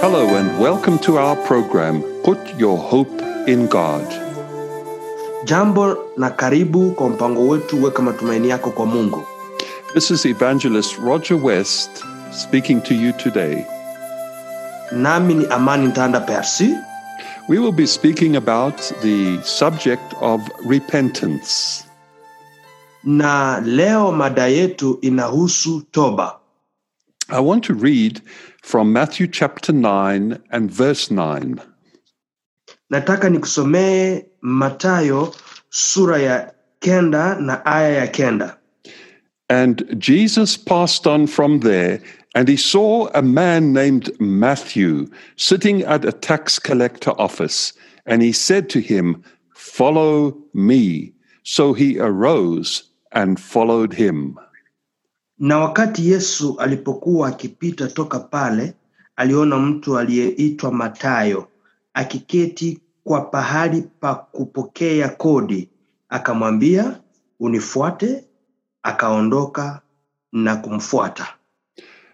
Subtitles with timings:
[0.00, 3.10] Hello and welcome to our program, Put Your Hope
[3.48, 4.04] in God.
[5.44, 9.24] Jambo na karibu kwa mpango wetu weka matumaini yako kwa Mungu.
[9.94, 13.64] This is Evangelist Roger West speaking to you today.
[14.92, 16.74] Nami ni Amani Ntanda Percy.
[17.48, 21.84] We will be speaking about the subject of repentance.
[23.04, 26.34] na leo mada yetu inahusu toba.
[27.30, 28.22] I want to read
[28.62, 31.60] from Matthew chapter 9 and verse 9.
[32.90, 35.36] Nataka nikusomee Matayo
[35.68, 38.56] sura ya kenda na aya ya kenda.
[39.50, 42.00] And Jesus passed on from there,
[42.34, 45.06] and he saw a man named Matthew
[45.36, 47.74] sitting at a tax collector office.
[48.06, 49.22] And he said to him,
[49.54, 51.12] Follow me.
[51.42, 54.38] So he arose and followed him.
[55.38, 58.74] Na wakati Yesu alipokuwa akipita toka pale,
[59.16, 61.48] aliona mtu aliyeitwa Matayo
[61.94, 65.68] akiketi kwa pahali pa kupokea kodi,
[66.08, 67.00] akamwambia,
[67.40, 68.24] unifuate.
[68.82, 69.80] Akaondoka
[70.32, 71.26] na kumfuata.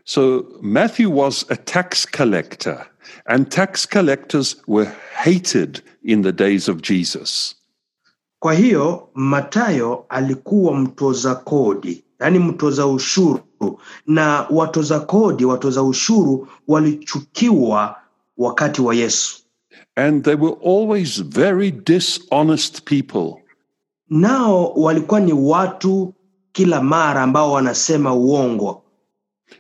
[0.05, 2.87] So Matthew was a tax collector,
[3.27, 4.91] and tax collectors were
[5.25, 7.55] hated in the days of Jesus.
[8.39, 13.41] Kwa hiyo Matayo alikuwa mtoza kodi, yaani mtoza ushuru,
[14.07, 17.97] na watoza kodi, watoza ushuru walichukiwa
[18.37, 19.41] wakati wa Yesu,
[19.97, 23.43] And they were always very dishonest people.
[24.11, 26.15] nao walikuwa ni watu
[26.53, 28.83] kila mara ambao wanasema uongo.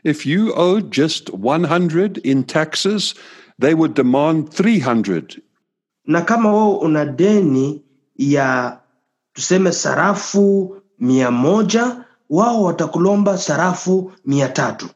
[0.04, 3.14] If you owed just 100 in taxes,
[3.60, 5.38] they would demand 300.
[6.06, 7.82] Na kama wewe una deni
[8.16, 8.78] ya
[9.32, 12.03] tuseme sarafu mia moja,
[12.34, 14.88] wao watakulomba sarafu mia tatu.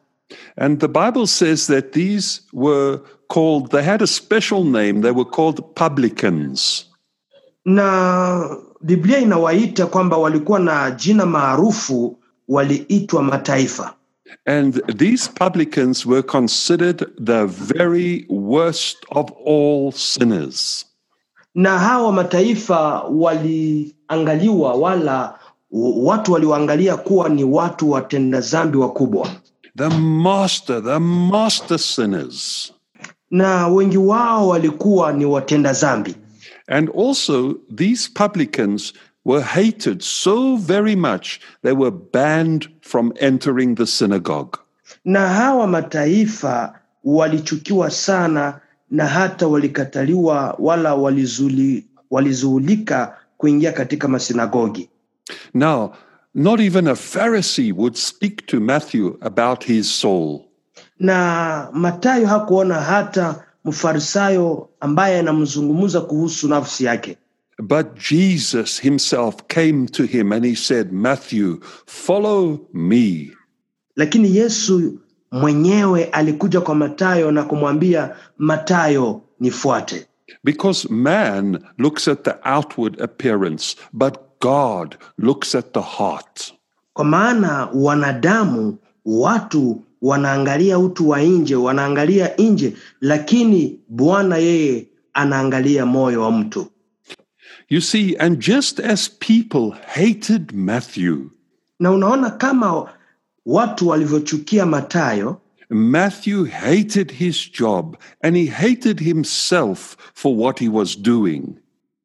[0.57, 5.25] And the Bible says that these were called, they had a special name, they were
[5.31, 6.85] called publicans.
[7.65, 12.19] na Biblia inawaita kwamba walikuwa na jina maarufu,
[12.49, 13.95] waliitwa mataifa,
[14.47, 20.85] And these publicans were considered the very worst of all sinners.
[21.55, 25.38] na hawa mataifa waliangaliwa, wala
[25.73, 29.29] watu waliwaangalia kuwa ni watu watenda zambi wakubwa,
[29.77, 32.73] The master, the master sinners.
[33.31, 36.15] na wengi wao walikuwa ni watenda zambi
[36.67, 38.93] And also, these publicans
[39.25, 41.29] were hated so very much,
[41.63, 44.59] they were banned from entering the synagogue.
[45.05, 54.91] na hawa mataifa walichukiwa sana na hata walikataliwa wala walizuli, walizuulika kuingia katika masinagogi.
[55.55, 55.93] Now,
[56.35, 60.45] not even a Pharisee would speak to Matthew about his soul.
[61.01, 67.17] Na Matayo hakuona hata mfarisayo ambaye anamzungumza kuhusu nafsi yake,
[67.63, 71.57] But Jesus himself came to him and he said, Matthew,
[71.87, 73.33] follow me.
[73.97, 75.01] lakini Yesu
[75.33, 80.07] mwenyewe alikuja kwa Matayo na kumwambia Matayo, nifuate.
[80.45, 86.55] Because man looks at the outward appearance, but God looks at the heart.
[86.93, 96.23] Kwa maana wanadamu, watu wanaangalia utu wa nje, wanaangalia nje, lakini Bwana yeye anaangalia moyo
[96.23, 96.67] wa mtu.
[97.69, 101.17] You see, and just as people hated Matthew,
[101.81, 102.89] Na unaona kama
[103.47, 110.97] watu walivyochukia Matayo, Matthew hated his job and he hated himself for what he was
[111.03, 111.43] doing.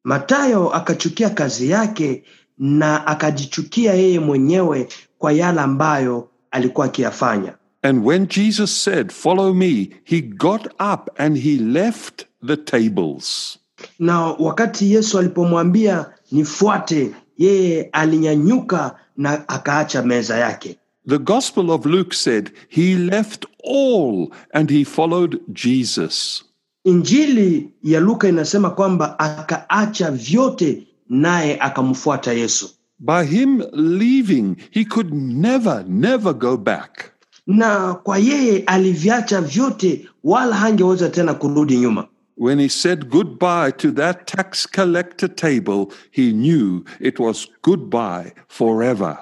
[0.04, 2.24] Matayo akachukia kazi yake
[2.58, 4.88] na akajichukia yeye mwenyewe
[5.18, 7.54] kwa yale ambayo alikuwa akiyafanya.
[7.82, 13.58] And when Jesus said, Follow me, he got up and he left the tables.
[14.00, 20.78] Na wakati Yesu alipomwambia nifuate, yeye alinyanyuka na akaacha meza yake.
[21.08, 26.44] The Gospel of Luke said, He left all and he followed Jesus.
[26.84, 32.70] Injili ya Luka inasema kwamba akaacha vyote naye akamfuata Yesu,
[33.00, 37.10] By him leaving, he could never, never go back.
[37.48, 42.08] na kwa yeye aliviacha vyote, wala hangeweza tena kurudi nyuma.
[42.38, 49.18] When he said goodbye to that tax collector table, he knew it was goodbye forever.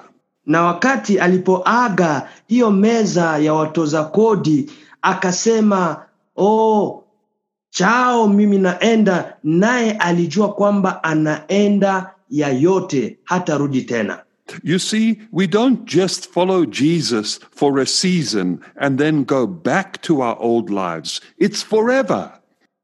[0.46, 4.70] Na wakati alipoaga hiyo meza ya watoza kodi,
[5.02, 6.02] akasema
[6.36, 7.01] oh,
[7.72, 9.36] chao, mimi naenda.
[9.44, 14.22] Naye alijua kwamba anaenda ya yote, hatarudi tena.
[14.64, 20.20] You see, we don't just follow Jesus for a season and then go back to
[20.22, 21.20] our old lives.
[21.38, 22.30] It's forever.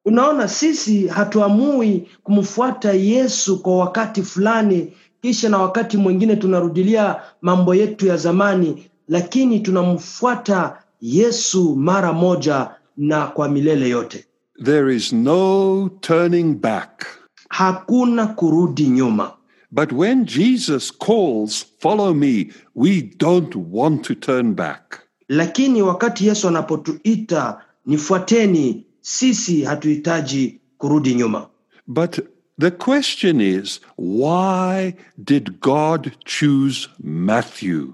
[0.05, 4.93] Unaona, sisi hatuamui kumfuata Yesu kwa wakati fulani,
[5.23, 13.26] kisha na wakati mwingine tunarudilia mambo yetu ya zamani, lakini tunamfuata Yesu mara moja na
[13.26, 14.25] kwa milele yote.
[14.60, 17.06] There is no turning back.
[17.50, 19.34] Hakuna kurudi nyuma.
[19.70, 25.00] But when Jesus calls, Follow me, we don't want to turn back.
[25.28, 31.49] Lakini wakati Yesu anapotuita nifuateni, sisi hatuhitaji kurudi nyuma.
[31.87, 32.19] But
[32.58, 34.94] the question is, why
[35.25, 37.93] did God choose Matthew?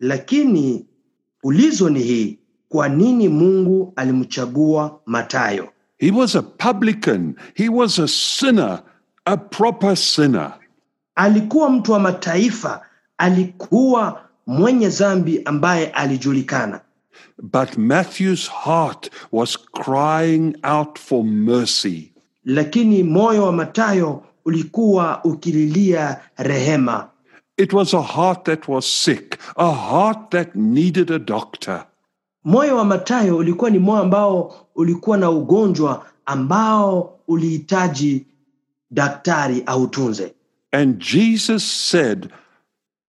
[0.00, 0.86] Lakini
[1.42, 2.38] ulizo ni hii,
[2.68, 5.68] kwa nini Mungu alimchagua Matayo?
[6.04, 8.82] He was a publican, he was a sinner,
[9.26, 10.52] a proper sinner.
[11.16, 12.82] Alikuwa mtu wa mataifa,
[13.18, 16.80] alikuwa mwenye dhambi ambaye alijulikana,
[17.42, 22.12] But Matthew's heart was crying out for mercy.
[22.44, 27.08] lakini moyo wa Matayo ulikuwa ukililia rehema.
[27.56, 31.86] It was a heart that was sick, a heart that needed a doctor.
[32.44, 38.26] Moyo wa Matayo ulikuwa ni moyo ambao ulikuwa na ugonjwa ambao ulihitaji
[38.90, 40.34] daktari autunze.
[40.72, 42.28] And Jesus said,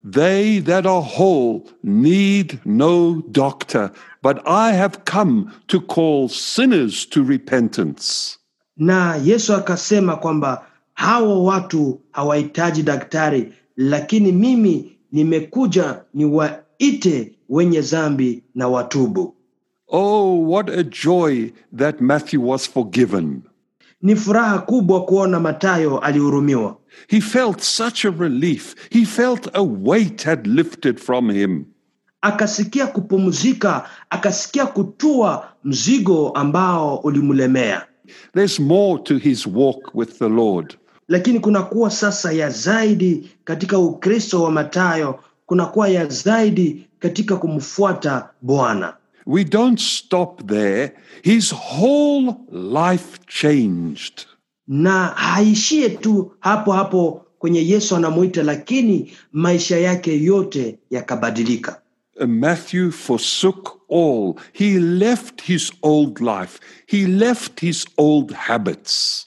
[0.03, 3.91] They that are whole need no doctor,
[4.23, 8.37] but I have come to call sinners to repentance.
[8.77, 18.67] Na Yesu akasema kwamba hao watu hawahitaji daktari, lakini mimi nimekuja niwaite wenye dhambi na
[18.67, 19.35] watubu.
[19.93, 23.43] Oh, what a joy that Matthew was forgiven.
[24.01, 26.77] Ni furaha kubwa kuona Matayo alihurumiwa.
[27.07, 28.75] He felt such a relief.
[28.89, 31.65] He felt a weight had lifted from him.
[32.21, 37.81] Akasikia kupumzika, akasikia kutua mzigo ambao ulimlemea.
[38.33, 40.77] There's more to his walk with the Lord.
[41.07, 48.93] lakini kunakuwa sasa ya zaidi katika ukristo wa matayo kunakuwa ya zaidi katika kumfuata bwana
[49.31, 50.93] We don't stop there.
[51.23, 54.25] His whole life changed.
[54.67, 61.81] na haishie tu hapo hapo kwenye yesu anamuita lakini maisha yake yote yakabadilika
[62.19, 64.35] Uh, Matthew forsook all.
[64.53, 66.59] He left his old life.
[66.87, 69.25] He left his old habits.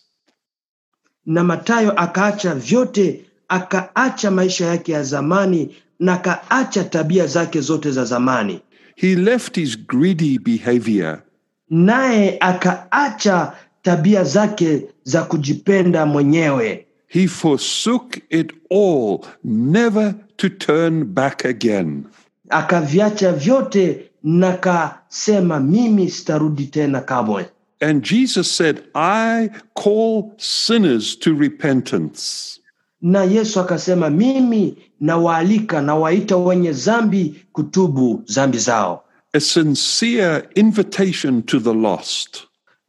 [1.27, 8.05] na matayo akaacha vyote akaacha maisha yake ya zamani na akaacha tabia zake zote za
[8.05, 8.61] zamani
[8.96, 11.23] He left his greedy behavior.
[11.70, 13.52] naye akaacha
[13.82, 22.05] tabia zake za kujipenda mwenyewe He forsook it all, never to turn back again.
[22.49, 27.46] akaviacha vyote na kasema mimi sitarudi tena kamwe
[27.81, 32.61] And Jesus said, I call sinners to repentance.
[33.02, 34.76] na yesu akasema mimi
[35.09, 42.39] nawaalika nawaita wenye zambi kutubu zambi zao A sincere invitation to the lost.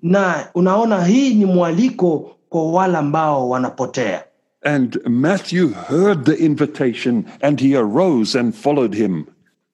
[0.01, 4.23] na unaona hii ni mwaliko kwa wale ambao wanapotea
[4.63, 9.25] And Matthew heard the invitation and he arose and followed him.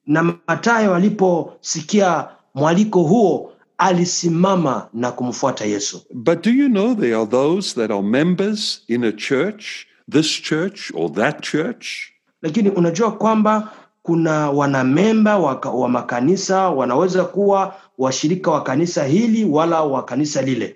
[0.07, 7.25] na matayo aliposikia mwaliko huo alisimama na kumfuata yesu But do you know there are
[7.27, 13.71] those that are members in a church, this church or that church, lakini unajua kwamba
[14.03, 20.75] kuna wanamemba wa, wa makanisa wanaweza kuwa washirika wa kanisa hili wala wa kanisa lile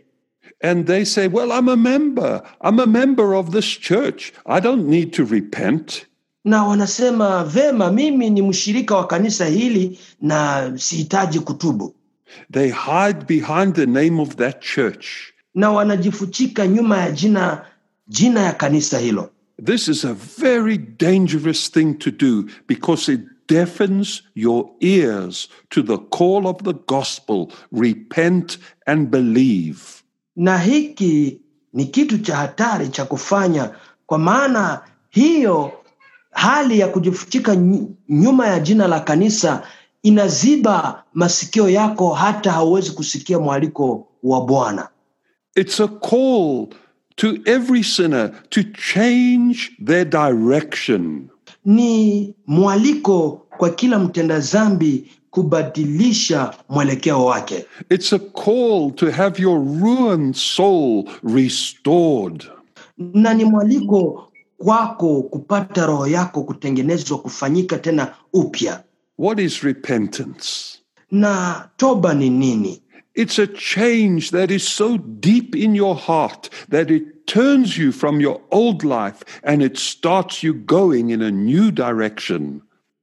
[0.61, 2.41] and they say, Well, I'm a member.
[2.61, 4.31] I'm a member of this church.
[4.45, 6.05] I don't need to repent.
[6.45, 11.95] na wanasema vema mimi ni mshirika wa kanisa hili na sihitaji kutubu
[12.51, 15.05] They hide behind the name of that church.
[15.55, 17.65] na wanajifuchika nyuma ya jina
[18.07, 24.21] jina ya kanisa hilo This is a very dangerous thing to do because it deafens
[24.33, 27.51] your ears to the call of the gospel.
[27.71, 28.57] Repent
[28.87, 30.01] and believe.
[30.37, 31.41] na hiki
[31.73, 33.71] ni kitu cha hatari cha kufanya
[34.05, 35.71] kwa maana hiyo
[36.31, 39.63] hali ya kujifuchika ny- nyuma ya jina la kanisa
[40.03, 44.89] inaziba masikio yako hata hauwezi kusikia mwaliko wa bwana
[45.55, 46.67] It's a call
[47.17, 51.29] to every sinner to change their direction.
[51.65, 59.59] ni mwaliko kwa kila mtenda zambi kubadilisha mwelekeo wake It's a call to have your
[59.81, 62.45] ruined soul restored.
[62.97, 68.83] na ni mwaliko kwako kupata roho yako kutengenezwa kufanyika tena upya
[69.19, 70.49] What is repentance?
[71.11, 72.81] na toba ni nini
[73.15, 78.19] It's a change that is so deep in your heart that it turns you from
[78.21, 82.61] your old life and it starts you going in a new direction.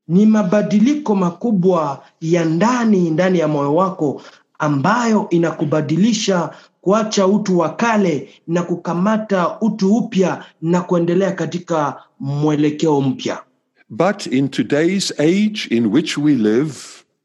[0.09, 4.23] ni mabadiliko makubwa ya ndani ndani ya moyo wako
[4.59, 6.51] ambayo inakubadilisha
[6.81, 13.43] kuacha utu wa kale na kukamata utu upya na kuendelea katika mwelekeo mpya
[13.91, 16.75] But in today's age in which we live,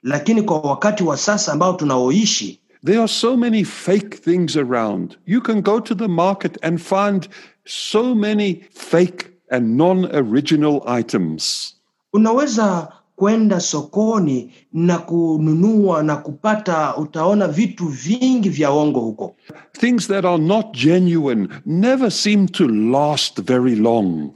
[0.03, 5.17] lakini kwa wakati wa sasa ambao tunaoishi there are so many fake things around.
[5.25, 7.27] You can go to the market and find
[7.65, 11.74] so many fake and non original items.
[12.13, 19.36] unaweza kwenda sokoni na kununua na kupata utaona vitu vingi vya ongo huko
[19.79, 24.29] Things that are not genuine never seem to last very long.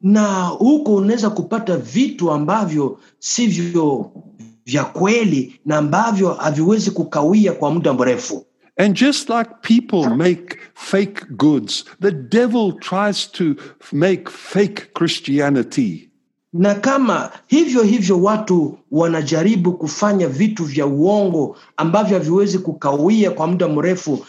[0.00, 4.10] na huko unaweza kupata vitu ambavyo sivyo
[4.66, 11.24] vya kweli na ambavyo haviwezi kukawia kwa muda mrefu And just like people make fake
[11.30, 13.54] goods, the devil tries to
[13.92, 16.10] make fake Christianity.
[16.52, 23.68] na kama hivyo hivyo watu wanajaribu kufanya vitu vya uongo ambavyo haviwezi kukawia kwa muda
[23.68, 24.26] mrefu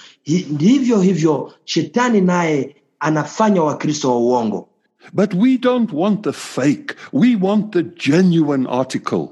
[0.52, 4.68] ndivyo hivyo shetani naye anafanya wakristo wa uongo
[5.14, 9.28] But we don't want the fake, we want the genuine article.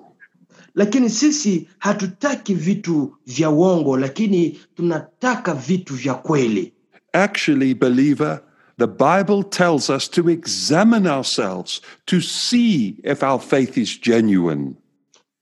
[0.75, 6.73] Lakini sisi hatutaki vitu vya uongo lakini tunataka vitu vya kweli
[7.15, 8.41] Actually, believer,
[8.79, 14.71] the Bible tells us to examine ourselves to see if our faith is genuine.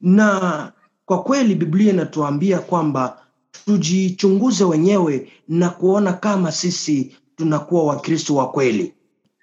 [0.02, 0.72] na
[1.06, 3.22] kwa kweli biblia inatuambia kwamba
[3.66, 8.94] tujichunguze wenyewe na kuona kama sisi tunakuwa wakristo wa kweli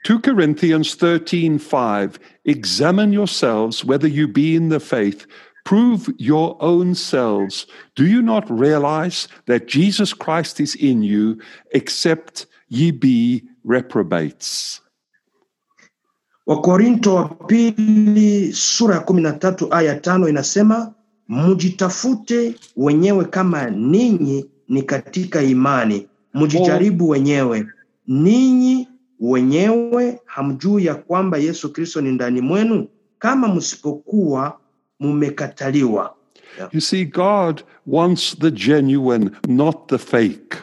[0.08, 2.10] 2 Corinthians 13:5
[2.44, 5.26] Examine yourselves whether you be in the faith
[5.68, 7.66] prove your own selves.
[7.94, 11.36] Do you not realize that Jesus Christ is in you
[11.72, 14.80] except ye be reprobates?
[16.46, 20.94] Wakorinto wa pili sura ya kumi na tatu aya tano inasema
[21.28, 26.08] mjitafute wenyewe kama ninyi ni katika imani.
[26.34, 27.66] Mjijaribu wenyewe.
[28.06, 28.88] Ninyi
[29.20, 32.88] wenyewe hamjui ya kwamba yesu kristo ni ndani mwenu?
[33.18, 34.58] Kama msipokuwa
[35.00, 36.14] mumekataliwa.
[36.72, 40.56] You see God wants the genuine not the fake.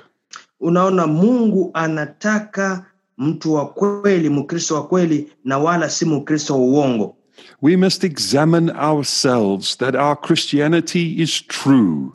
[0.60, 2.86] Unaona mungu anataka
[3.18, 7.16] mtu wa kweli mkristo wa kweli na wala si mkristo wa uongo.
[7.62, 12.12] We must examine ourselves that our Christianity is true.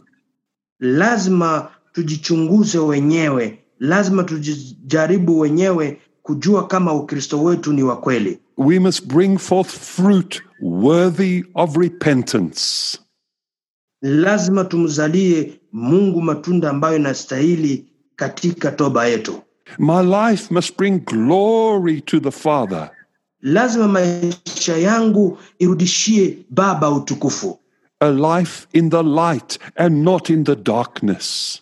[0.80, 3.58] Lazima tujichunguze wenyewe.
[3.78, 6.00] Lazima tujijaribu wenyewe
[6.30, 8.38] kujua kama ukristo wetu ni wa kweli.
[8.56, 12.98] We must bring forth fruit worthy of repentance.
[14.02, 17.84] Lazima tumzalie mungu matunda ambayo inastahili
[18.16, 19.42] katika toba yetu.
[19.78, 22.90] My life must bring glory to the Father.
[23.42, 27.58] lazima maisha yangu irudishie baba utukufu.
[28.00, 31.58] A life in the light and not in the darkness.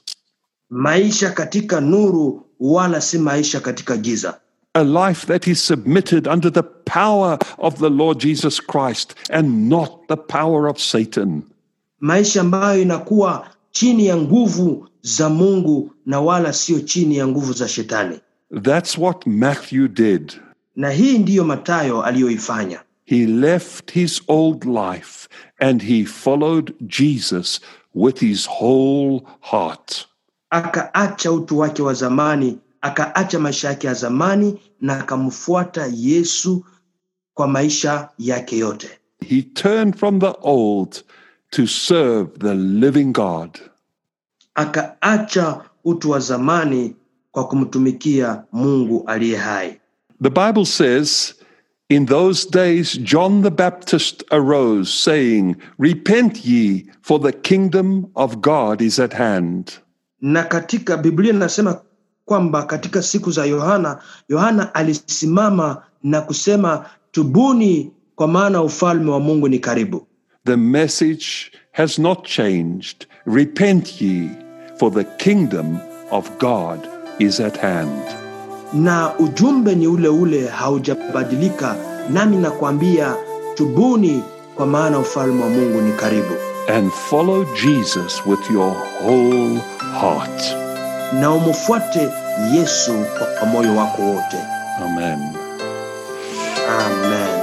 [0.71, 4.41] maisha katika nuru wala si maisha katika giza
[4.79, 10.07] A life that is submitted under the power of the Lord Jesus Christ and not
[10.09, 11.43] the power of Satan.
[12.01, 17.69] maisha ambayo inakuwa chini ya nguvu za mungu na wala sio chini ya nguvu za
[17.69, 18.21] shetani
[18.63, 20.33] That's what Matthew did.
[20.77, 25.29] na hii ndiyo matayo aliyoifanya He left his old life
[25.61, 27.61] and he followed Jesus
[27.95, 30.07] with his whole heart.
[30.51, 36.65] akaacha utu wake wa zamani akaacha maisha yake ya zamani na akamfuata yesu
[37.35, 38.89] kwa maisha yake yote
[39.27, 41.03] He turned from the old
[41.51, 43.59] to serve the living God.
[44.55, 46.97] akaacha utu wa zamani
[47.33, 49.81] kwa kumtumikia mungu aliye hai
[50.23, 51.35] The Bible says,
[51.89, 58.83] In those days, John the Baptist arose, saying, Repent ye, for the kingdom of God
[58.83, 59.73] is at hand.
[60.21, 61.81] na katika biblia inasema
[62.29, 69.49] kwamba katika siku za yohana yohana alisimama na kusema tubuni kwa maana ufalme wa mungu
[69.49, 70.07] ni karibu
[70.47, 71.27] The message
[71.73, 73.07] has not changed.
[73.27, 74.31] Repent ye,
[74.79, 75.79] for the kingdom
[76.11, 76.81] of God
[77.19, 78.03] is at hand.
[78.75, 81.77] na ujumbe ni ule ule haujabadilika
[82.11, 83.15] nami nakwambia
[83.55, 84.23] tubuni
[84.55, 86.35] kwa maana ufalme wa mungu ni karibu
[86.69, 89.61] And follow Jesus with your whole
[90.01, 90.68] heart.
[91.13, 92.09] Na umfuate
[92.55, 93.05] yesu
[93.39, 94.37] kwa moyo wako wote
[94.85, 95.33] Amen.
[96.69, 97.38] Amen.